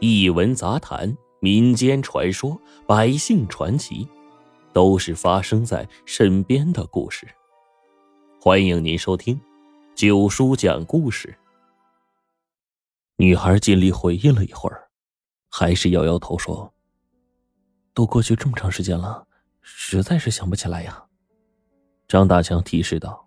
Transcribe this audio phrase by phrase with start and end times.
[0.00, 4.06] 异闻杂谈、民间传说、百姓传奇，
[4.72, 7.26] 都是发生在身边的故事。
[8.40, 9.40] 欢迎您收听
[9.94, 11.34] 九叔讲故事。
[13.16, 14.88] 女孩尽力回忆了一会儿，
[15.48, 16.74] 还是摇摇头说
[17.94, 19.26] ：“都过去这么长时间了，
[19.62, 21.04] 实在是想不起来呀。”
[22.08, 23.26] 张大强提示道：“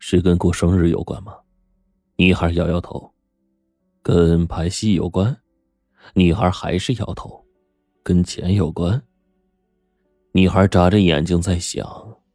[0.00, 1.38] 是跟过生日有关吗？”
[2.16, 3.14] 女孩摇摇头
[4.02, 5.34] ：“跟拍戏有关。”
[6.14, 7.44] 女孩还是摇头，
[8.02, 9.02] 跟钱有关。
[10.32, 11.86] 女孩眨着眼睛在想，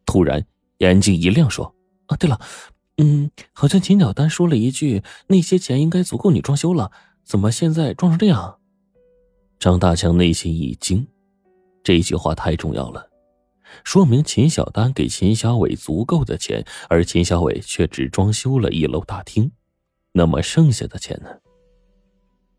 [0.05, 0.45] 突然
[0.79, 1.73] 眼睛一亮，说
[2.07, 2.39] ：“啊，对了，
[2.97, 6.91] 嗯，好像秦小丹说了一句，那些钱应该足够你装修了，
[7.23, 8.59] 怎么现在装成这样？”
[9.59, 11.07] 张大强内心一惊，
[11.83, 13.09] 这句话太重要了，
[13.85, 19.49] 说明秦小丹给秦小伟足够的钱，而秦小伟却只装修了一楼大厅，
[20.11, 21.29] 那么剩下的钱呢？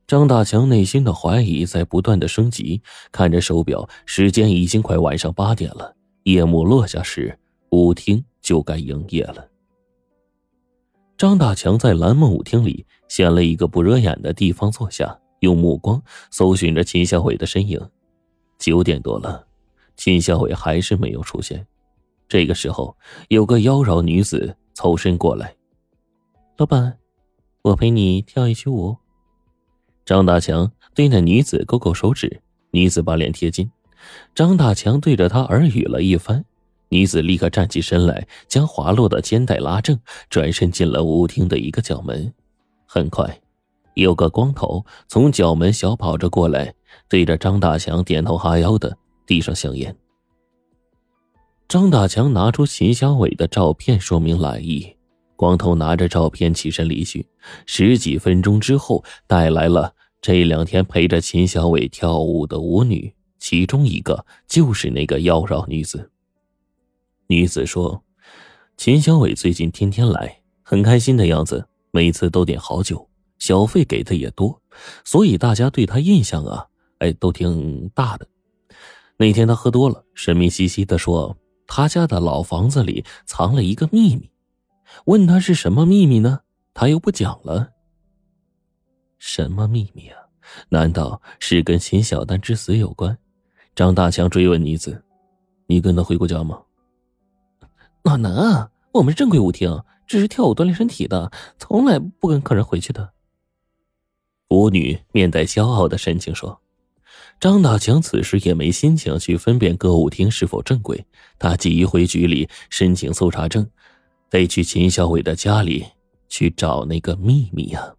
[0.06, 5.96] 张大强内心的怀疑在不断的升级，看着手表，时间已经快晚上八点了。
[6.24, 7.38] 夜幕落下时，
[7.70, 9.48] 舞厅就该营业了。
[11.16, 17.80] 张大强在蓝梦舞厅里选了一个不惹眼的地方坐下，用目光搜寻着秦小伟的身影。
[18.58, 19.46] 九点多了，
[19.96, 21.66] 秦小伟还是没有出现。
[22.28, 22.96] 这个时候，
[23.28, 25.55] 有个妖娆女子凑身过来
[26.58, 26.98] ：“老板，
[27.62, 28.96] 我陪你跳一曲舞。”
[30.05, 33.70] 张大强对那女子勾勾手指，女子把脸贴近，
[34.34, 36.44] 张大强对着她耳语了一番，
[36.91, 42.33] 女子立刻站起身来，将滑落的肩带拉正，转身进了舞厅的一个角门。
[42.86, 43.41] 很快，
[43.94, 46.74] 有个光头从角门小跑着过来，
[47.08, 48.96] 对着张大强点头哈腰的
[49.27, 49.96] 递上香烟。
[51.66, 54.94] 张大强拿出秦小伟的照片，说明来意。
[55.36, 57.27] 光头拿着照片起身离去，
[57.66, 66.10] 十几分钟之后，带来了这两天陪着秦小伟跳舞的舞女，其中一个就是那个妖娆女子。
[67.27, 68.05] 女子说
[68.77, 73.08] ：“秦小伟最近天天来，很开心的样子，每次都点好酒，
[73.39, 74.61] 小费给的也多，
[75.05, 76.67] 所以大家对他印象啊，
[76.98, 78.28] 哎，都挺大的。
[79.17, 81.36] 那天他喝多了，神秘兮兮的说，
[81.67, 84.30] 他家的老房子里藏了一个秘密。”
[85.06, 86.40] 问他是什么秘密呢？
[86.72, 87.70] 他又不讲了。
[89.18, 90.18] 什么秘密啊？
[90.68, 93.17] 难道是跟秦小丹之死有关？
[93.74, 95.02] 张大强追问女子
[95.67, 96.62] ：“你跟他回过家吗？”
[98.05, 98.70] 哪能啊！
[98.92, 103.12] 我们是正规舞厅，只是跳舞锻炼身体的，从来不跟客人回去的。
[104.50, 106.61] 舞女面带骄傲的神情说
[107.40, 111.05] ：“张大强此时也没心情去分辨歌舞厅是否正规，
[111.39, 113.68] 他急于回局里申请搜查证。”
[114.34, 115.86] 得去秦小伟的家里
[116.28, 117.95] 去找那个秘密呀。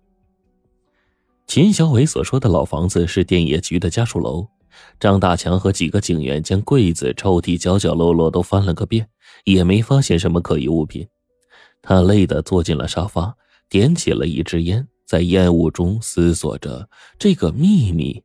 [1.48, 4.46] 秦小伟所说的老房子是电业局的家属楼。
[5.00, 9.08] 张大强和几个警员将柜子、抽屉角角落落都翻了个遍，
[9.46, 11.08] 也没发现什么可疑物品。
[11.82, 13.34] 他累得坐进了沙发，
[13.70, 18.22] 点起了一支烟，在烟雾中思索着这个秘密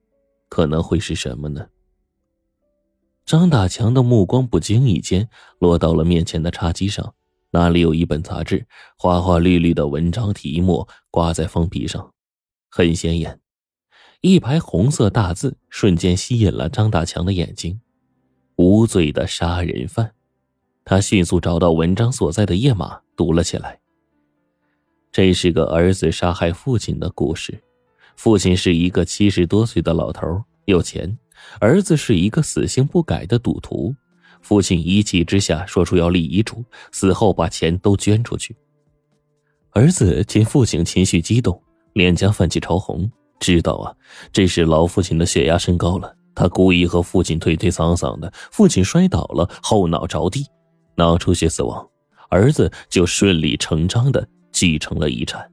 [0.49, 1.65] 可能会是什么呢？
[3.25, 5.29] 张大强的目光不经意间
[5.61, 7.15] 落到了面前的茶几上。
[7.53, 8.67] 那里有一本杂志，
[8.97, 12.13] 花花绿绿的文章题目挂在封皮上，
[12.71, 13.41] 很显眼。
[14.21, 17.81] 一排红色大字瞬间吸引了张大强的眼睛
[18.57, 20.13] ：“无罪的杀人犯。”
[20.85, 23.81] 他迅速找到文章所在的页码，读了起来。
[25.11, 27.63] 这是个儿子杀害父亲的故事。
[28.17, 31.17] 父亲是一个七十多岁的老头，有钱；
[31.59, 33.95] 儿子是一个死性不改的赌徒。
[34.41, 38.57] 父亲一气之下说出要立遗嘱，死后把钱都捐出去。
[39.73, 41.63] 儿子见父亲情绪激动，
[41.93, 43.95] 脸颊泛起潮红，知道啊，
[44.33, 46.17] 这是老父亲的血压升高了。
[46.35, 50.47] 他故意和父亲推推搡搡的，父亲摔倒了，后脑着地，
[50.97, 51.87] 脑出血死亡，
[52.31, 55.49] 儿子就顺理成章的继承了遗产。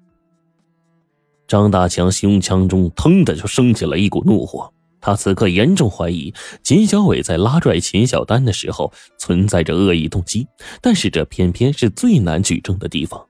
[1.48, 4.72] 张大强胸腔中腾的就升起了一股怒火。
[5.08, 6.34] 他此刻严重怀疑
[6.64, 10.46] 秦小伟在拉拽秦小丹的时候存在着恶意动机，
[10.82, 13.26] 但是这偏偏是最难举证的地方。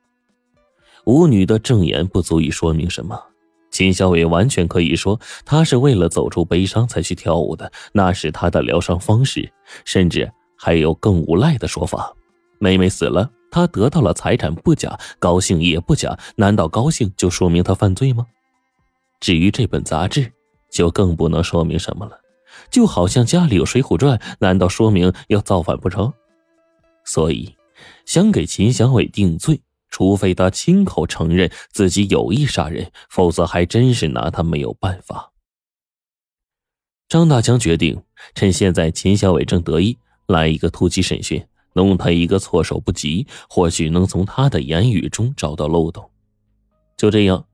[1.05, 3.21] 舞女的证言不足以说明什么，
[3.69, 9.47] 秦小伟完全可以说他是为了走出悲伤才去跳舞的，那是他的疗伤方式，
[9.85, 10.27] 甚至
[10.57, 12.11] 还有更无赖的说法：
[12.57, 18.25] 妹妹死了，他得到了财产不假，高兴也不假，难道高兴就说明他犯罪吗？
[19.19, 20.31] 至于这本杂志。
[20.69, 22.19] 就更不能说明什么了，
[22.69, 26.11] 就好像家里有《水浒传》，难道说明要造反不成？
[27.05, 27.55] 所以，
[28.05, 35.31] 想给秦小伟定罪，除非他亲口承认自己有意杀人，否则还真是拿他没有办法。
[37.07, 38.03] 张大强决定
[38.35, 39.97] 趁现在秦小伟正得意，
[40.27, 41.41] 来一个突击审讯，
[41.71, 46.09] 弄他一个措手不及，或许能从他的言语中找到漏洞。
[46.97, 47.45] 就这样，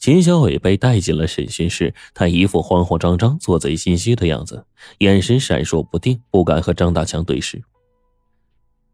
[0.00, 4.64] 秦小伟被带进了审讯室，他一副慌慌张张、做贼心虚的样子，
[4.98, 7.62] 眼神闪烁不定，不敢和张大强对视。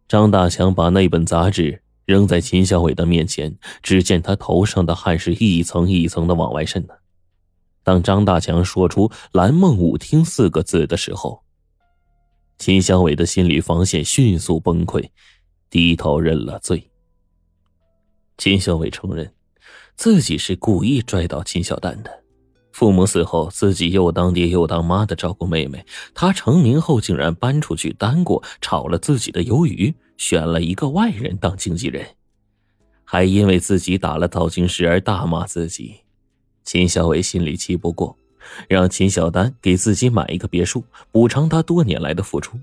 [0.09, 6.95] 张大强把那本杂志扔在秦小伟的面前，只见他头上的汗是一层一层的往外渗呢。
[7.85, 11.41] 当张大强说出“蓝梦舞厅”四个字的时候，
[12.59, 15.09] 秦小伟的心理防线迅速崩溃，
[15.71, 16.91] 低头认了罪。
[18.39, 19.33] 秦小伟承认，
[19.97, 22.23] 自己是故意拽到秦小丹的。
[22.71, 25.83] 父母死后，自己又当爹又当妈的照顾妹妹。
[26.15, 32.07] 他成名后，竟然搬出去单过，炒了自己的鱿鱼，选了一个外人当经纪人，
[33.05, 35.97] 还因为自己打了造型师而大骂自己。
[36.65, 38.15] 秦小伟心里气不过，
[38.69, 42.59] 让秦小丹给自己买一个别墅，补偿他多年来的付出。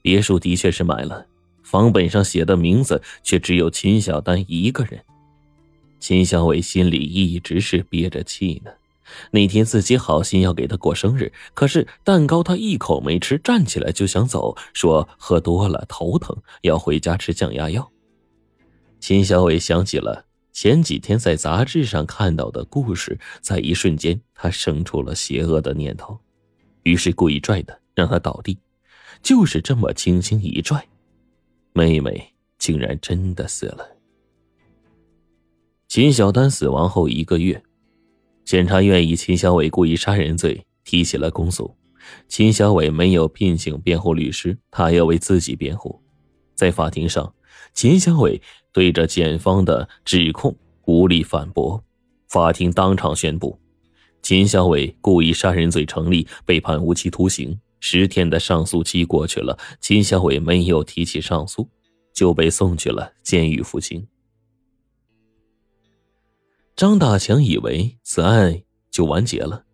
[0.00, 1.26] 别墅的确是买了，
[1.62, 4.98] 房本上写的名字却只有秦小丹一个人。
[6.04, 8.70] 秦小伟心里一直是憋着气呢。
[9.30, 17.90] 那天自己好心要给他过生日，可是蛋糕他一口没吃，站起来就想走，说喝多了头疼，要回家吃降压药。
[19.00, 20.26] 秦小伟想起了。
[20.52, 26.20] 前几天在杂志上看到的故事，在一瞬间，他生出了邪恶的念头，
[26.82, 28.58] 于是故意拽他，让他倒地。
[29.22, 30.86] 就是这么轻轻一拽，
[31.72, 33.88] 妹妹竟然真的死了。
[35.94, 37.62] 秦小丹死亡后一个月，
[38.44, 41.72] 检察院以秦小伟故意杀人罪提起了公诉。
[42.26, 46.02] 秦小伟没有聘请辩护律师，他要为自己辩护。
[46.56, 47.32] 在法庭上，
[47.74, 48.42] 秦小伟。
[48.72, 51.80] 对着检方的指控无力反驳，
[52.28, 53.56] 法庭当场宣布，
[54.20, 57.60] 秦小伟故意杀人罪成立，被判无期徒刑。
[57.78, 61.70] 十天的上诉期过去了，秦小伟没有提起上诉，
[62.12, 64.04] 就被送去了监狱服刑。
[66.76, 68.60] 张大强以为此案
[68.90, 69.64] 就完结了，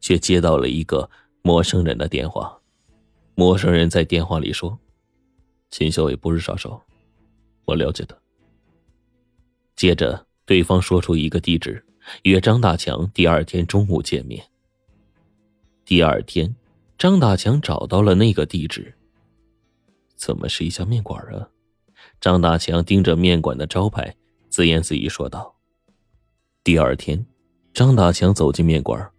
[0.00, 1.10] 却接到了一个
[1.42, 2.60] 陌生人的电话。
[3.34, 4.78] 陌生人在电话里说
[5.70, 6.80] ：“秦小伟不是杀手，
[7.64, 8.16] 我了解他。”
[9.74, 11.84] 接着，对方说出一个地址，
[12.22, 14.44] 约张大强第二天中午见面。
[15.84, 16.54] 第二天，
[16.96, 18.94] 张大强找到了那个地址。
[20.14, 21.48] 怎么是一家面馆啊？
[22.20, 24.14] 张大强盯着面馆的招牌，
[24.48, 25.52] 自言自语说道。
[26.64, 27.24] 第二天，
[27.74, 29.10] 张大强走进面馆，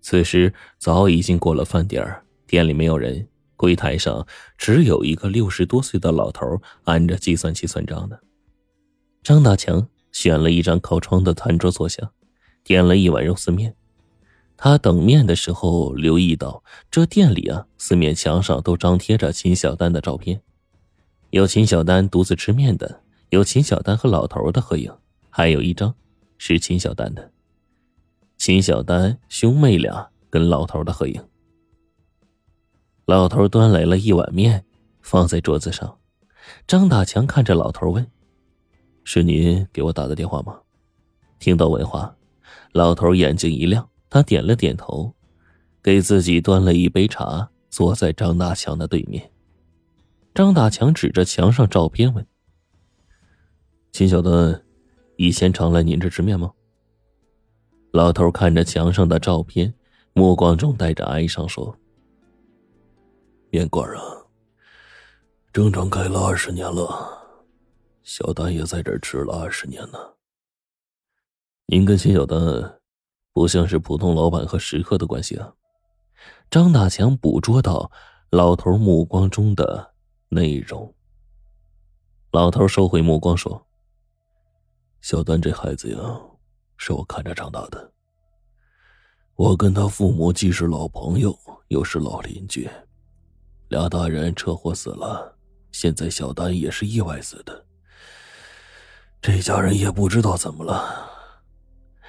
[0.00, 2.04] 此时早已经过了饭点
[2.44, 8.18] 店里没有人，柜台上只有一个六十多岁的老头按着计算器算账呢。
[9.22, 9.88] 张大强。
[10.10, 12.10] 选了一张靠窗的餐桌坐下，
[12.64, 13.76] 点了一碗肉丝面。
[14.56, 20.40] 他等面的时候留意到，这店里啊，四面墙上都张贴着秦小丹的照片，
[21.30, 24.90] 有秦小丹独自吃面的，有秦小丹和老头的合影，
[25.28, 25.94] 还有一张
[26.38, 27.30] 是秦小丹的，
[28.36, 31.22] 秦小丹兄妹俩跟老头的合影。
[33.04, 34.64] 老头端来了一碗面，
[35.02, 35.98] 放在桌子上。
[36.66, 38.06] 张大强看着老头问。
[39.04, 40.60] 是您给我打的电话吗？
[41.38, 42.14] 听到问话，
[42.72, 45.14] 老头眼睛一亮，他点了点头，
[45.82, 49.30] 给自己端了一杯茶，坐在张大强的对面。
[50.34, 52.26] 张大强指着墙上照片问
[53.92, 54.62] ：“秦小丹
[55.18, 56.50] 以前常来您这吃面吗？”
[57.92, 59.74] 老头看着墙上的照片，
[60.12, 61.76] 目光中带着哀伤说
[63.50, 64.00] ：“面馆啊，
[65.52, 67.18] 整整开了二十年了。”
[68.04, 69.98] 小丹也在这吃了二十年呢。
[71.66, 72.80] 您跟谢小丹
[73.34, 75.52] 不像是普通老板和食客的关系啊。
[76.50, 77.90] 张大强捕捉到
[78.30, 79.94] 老头目光中的
[80.30, 80.94] 内容。
[82.32, 83.66] 老头收回目光说
[85.00, 85.98] ：“小丹这孩子呀，
[86.76, 87.92] 是我看着长大的。
[89.36, 91.38] 我跟他父母既是老朋友，
[91.68, 92.68] 又是老邻居。
[93.68, 95.36] 俩大人车祸死了，
[95.72, 97.64] 现在小丹也是意外死的。”
[99.22, 101.08] 这家人也不知道怎么了。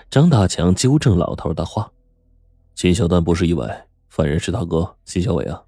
[0.09, 1.91] 张大强纠正老头的话
[2.75, 5.63] ：“秦小丹不是意外，犯人是他哥秦小伟啊。”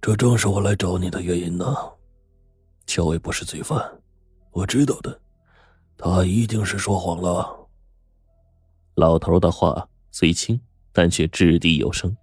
[0.00, 1.74] 这正是我来找你的原因呢。
[2.86, 3.82] 小伟不是罪犯，
[4.54, 5.20] 我知道的，
[5.98, 7.68] 他一定是说谎了。
[8.94, 10.58] 老头的话虽轻，
[10.92, 12.16] 但却掷地有声。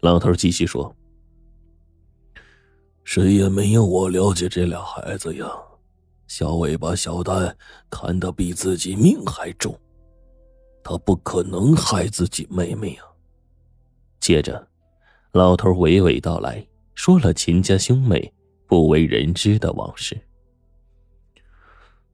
[0.00, 0.94] 老头继续说
[3.04, 5.46] ：“谁也没有我了解这俩孩子呀。”
[6.28, 7.54] 小伟把小丹
[7.90, 9.78] 看得比自己命还重，
[10.82, 13.02] 他不可能害自己妹妹呀。
[14.20, 14.66] 接着，
[15.32, 18.32] 老头娓娓道来说了秦家兄妹
[18.66, 20.18] 不为人知的往事。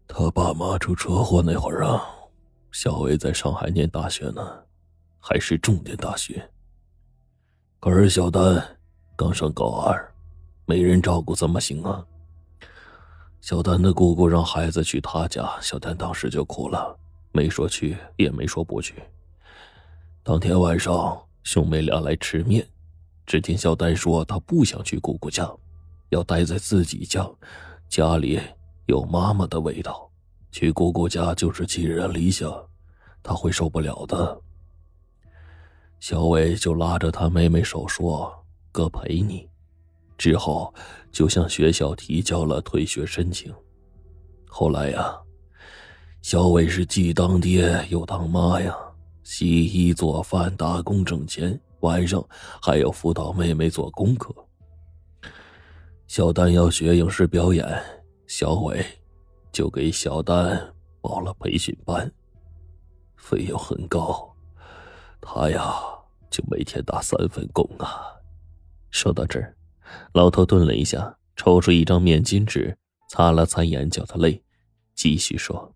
[0.08, 2.02] 他爸妈出车祸那会儿啊，
[2.72, 4.42] 小伟在上海念大学呢，
[5.20, 6.50] 还是重点大学。
[7.78, 8.76] 可是小丹
[9.14, 10.12] 刚上高二，
[10.64, 12.04] 没人照顾怎么行啊？
[13.40, 16.98] 小丹的姑姑让孩子去他家，小丹当时就哭了，
[17.30, 18.94] 没说去，也没说不去。
[20.24, 22.66] 当天晚上，兄妹俩来吃面，
[23.26, 25.48] 只听小丹说他不想去姑姑家，
[26.08, 27.30] 要待在自己家，
[27.88, 28.40] 家里
[28.88, 30.10] 有妈妈的味道，
[30.50, 32.46] 去姑姑家就是寄人篱下，
[33.22, 34.40] 他会受不了的。
[36.00, 38.32] 小伟就拉着他妹妹手说
[38.72, 39.46] ：“哥陪你。”
[40.16, 40.72] 之后
[41.12, 43.54] 就向学校提交了退学申请。
[44.48, 45.14] 后来呀，
[46.22, 48.74] 小伟是既当爹又当妈呀，
[49.22, 52.26] 洗衣做饭打工挣钱，晚上
[52.62, 54.34] 还要辅导妹妹做功课。
[56.06, 57.66] 小丹要学影视表演，
[58.28, 58.84] 小伟
[59.50, 62.12] 就给小丹报了培训班，
[63.16, 64.36] 费用很高。
[65.18, 65.72] 他呀，
[66.30, 68.04] 就每天打三份工啊。
[68.90, 69.56] 说到这儿，
[70.12, 72.76] 老头顿了一下，抽出一张面巾纸，
[73.08, 74.44] 擦了擦眼角的泪，
[74.94, 75.74] 继续说：“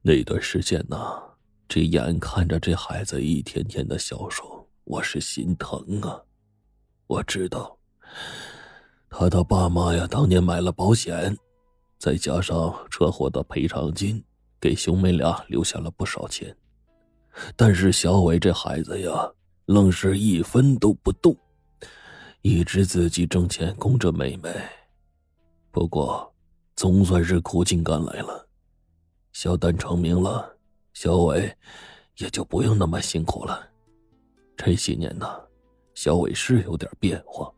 [0.00, 0.96] 那段时间呢，
[1.68, 6.22] 这眼看着这孩子一天天的消瘦，我是心疼啊。
[7.06, 7.78] 我知道，
[9.16, 11.36] 他的爸妈呀，当年买了保险，
[11.98, 14.22] 再加上车祸的赔偿金。”
[14.60, 16.56] 给兄妹俩留下了不少钱，
[17.54, 19.30] 但是小伟这孩子呀，
[19.66, 21.36] 愣是一分都不动，
[22.40, 24.50] 一直自己挣钱供着妹妹。
[25.70, 26.32] 不过，
[26.76, 28.48] 总算是苦尽甘来了。
[29.34, 30.50] 小丹成名了，
[30.94, 31.54] 小伟
[32.16, 33.68] 也就不用那么辛苦了。
[34.56, 35.28] 这些年呢，
[35.94, 37.52] 小伟是有点变化，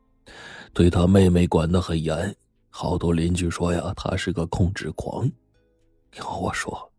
[0.77, 2.37] 对他妹妹管得很严，
[2.69, 5.27] 好多邻居说呀，他是个控制狂。
[6.19, 6.93] 要我说。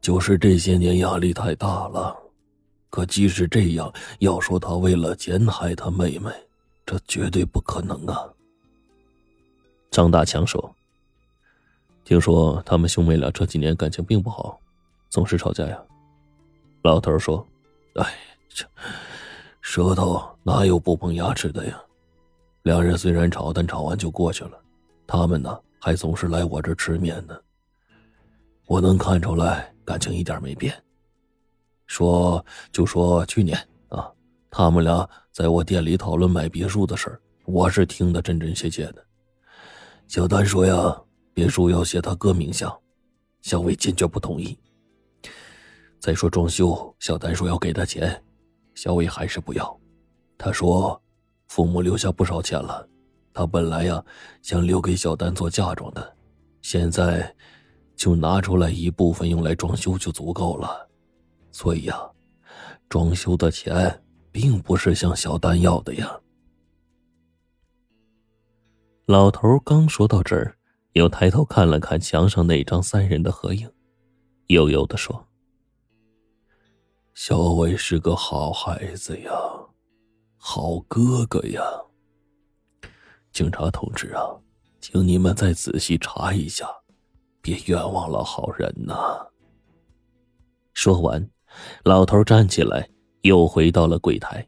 [0.00, 2.16] 就是这些年压力太大了，
[2.90, 6.30] 可即使这样，要说他为了减害他妹妹，
[6.84, 8.24] 这绝对不可能啊。
[9.90, 10.72] 张大强说
[12.04, 14.60] ：“听说他们兄妹俩这几年感情并不好，
[15.10, 15.76] 总是吵架呀。”
[16.84, 17.44] 老头说
[17.98, 18.16] ：“哎，
[18.48, 18.64] 这
[19.60, 21.82] 舌头哪有不碰牙齿的呀？
[22.66, 24.60] 两人虽然吵，但吵完就过去了。
[25.06, 27.38] 他们呢，还总是来我这吃面呢。
[28.66, 30.74] 我能看出来。”感情一点没变。
[31.86, 33.56] 说就说去年
[33.88, 34.10] 啊，
[34.50, 39.06] 他们俩在我店里讨论买别墅的事儿，我是听得真真切切的。
[40.08, 41.00] 小丹说呀，
[41.32, 42.76] 别墅要写他哥名下，
[43.42, 44.58] 小伟坚决不同意。
[46.00, 48.20] 再说装修，小丹说要给他钱，
[48.74, 49.80] 小伟还是不要。
[50.36, 51.00] 他说，
[51.56, 52.86] 父母留下不少钱了，
[53.32, 54.04] 他本来呀
[54.42, 56.16] 想留给小丹做嫁妆的，
[56.60, 57.34] 现在。
[57.96, 60.86] 就拿出来一部分用来装修就足够了，
[61.50, 61.98] 所以呀，
[62.90, 66.20] 装修的钱并不是向小丹要的呀。
[69.06, 70.58] 老头刚说到这儿，
[70.92, 73.66] 又抬头看了看墙上那张三人的合影，
[74.48, 75.26] 悠悠的说
[77.16, 79.32] ：“小伟是个好孩子呀，
[80.36, 81.62] 好哥哥呀。
[83.32, 84.22] 警察同志啊，
[84.80, 86.68] 请你们再仔细查一下。”
[87.42, 89.24] 别冤枉了好人呐！
[90.74, 91.30] 说完，
[91.84, 92.90] 老头站起来，
[93.22, 94.44] 又回到了柜台。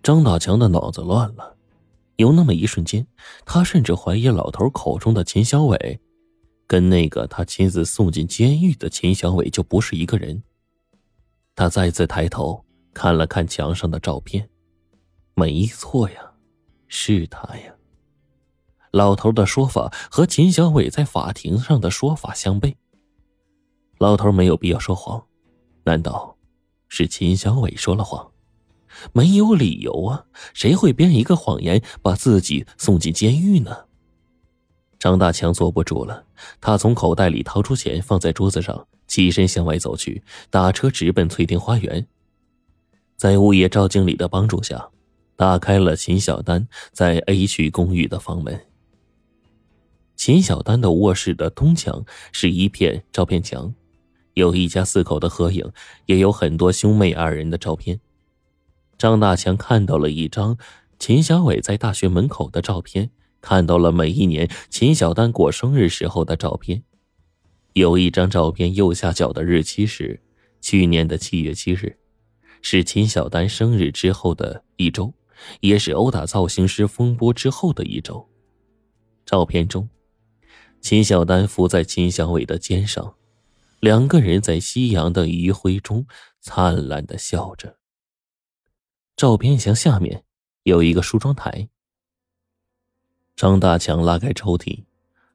[0.00, 1.56] 张大强的脑子乱了，
[2.16, 3.04] 有那么一瞬间，
[3.44, 6.00] 他甚至怀疑老头口中的秦小伟，
[6.68, 10.40] 跟那个他亲自送进监狱的秦小伟就不是一个人。
[11.56, 14.48] 他再次抬头看了看墙上的照片，
[15.34, 16.32] 没错呀，
[16.88, 17.74] 是他呀。
[18.92, 22.74] 老头的说法和秦小伟在法庭上的说法相悖。
[23.98, 25.24] 老头没有必要说谎，
[25.84, 26.36] 难道
[26.88, 28.30] 是秦小伟说了谎？
[29.12, 33.84] 没有理由啊，谁会编一个谎言把自己送进监狱呢？
[34.98, 36.26] 张大强坐不住了，
[36.60, 42.04] 他从口袋里掏出钱放在桌子上，起身向外走去，打车直奔翠亭花园。
[43.20, 44.88] 在物业赵经理的帮助下，
[45.36, 48.58] 打开了秦小丹在 A 区公寓的房门。
[50.16, 53.74] 秦小丹的卧室的东墙是一片照片墙，
[54.32, 55.70] 有一家四口的合影，
[56.06, 58.00] 也有很多兄妹二人的照片。
[58.96, 60.56] 张大强看到了一张
[60.98, 63.10] 秦小伟在大学门口的照片，
[63.42, 66.84] 看到了每一年秦小丹过生日时候的照片。
[67.74, 70.22] 有一张照片右下角的日期是
[70.62, 71.98] 去年的七月七日，
[72.62, 75.12] 是秦小丹生日之后的一周，
[75.60, 78.28] 也是殴打造型师风波之后的一周。
[79.24, 79.88] 照片中，
[80.80, 83.14] 秦小丹伏在秦小伟的肩上，
[83.80, 86.06] 两个人在夕阳的余晖中
[86.40, 87.76] 灿烂的笑着。
[89.16, 90.24] 照片墙下面
[90.62, 91.68] 有一个梳妆台。
[93.36, 94.84] 张大强拉开抽屉，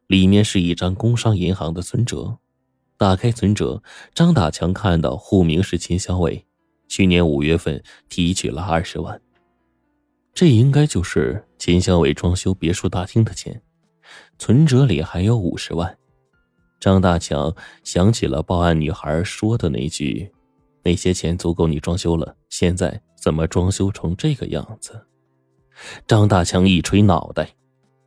[0.07, 2.37] 里面是一张工商银行的存折。
[2.97, 6.45] 打开存折，张大强看到户名是秦小伟，
[6.87, 9.19] 去年五月份提取了二十万。
[10.33, 13.61] 这应该就是秦小伟装修别墅大厅的钱。
[14.37, 15.97] 存折里还有五十万。
[16.79, 20.29] 张大强想起了报案女孩说的那句
[20.83, 25.07] ：“那些钱足够你装修了，现在怎么装修成这个样子？”
[26.05, 27.49] 张大强一捶脑袋，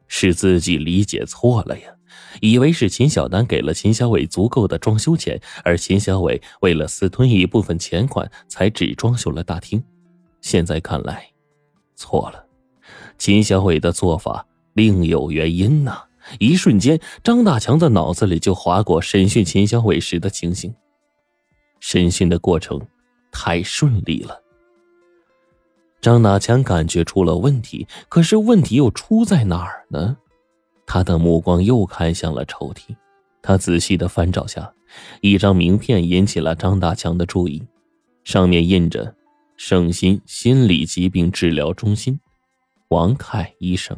[0.07, 1.98] 是自己理解错了呀。
[2.41, 9.83] 以为是秦小丹给了秦小伟足够的装修钱，而秦小伟为了私吞一部分钱款才只装修了大厅。
[10.41, 11.29] 现在看来，
[11.97, 12.45] 错了。
[13.19, 16.05] 秦小伟的做法另有原因呐！
[16.39, 20.75] 一瞬间，张大强的脑子里就划过审讯秦小伟时的情形。
[21.81, 22.81] 审讯的过程
[23.33, 24.41] 太顺利了。
[26.01, 30.17] 张大强感觉出了问题，可是问题又出在哪儿呢？
[30.91, 32.97] 他的目光又看向了抽屉，
[33.43, 34.73] 他仔细的翻找下，
[35.21, 37.63] 一张名片引起了张大强的注意，
[38.25, 39.15] 上面印着
[39.59, 42.19] “圣心心理疾病治疗中心”，
[42.89, 43.95] 王凯医生。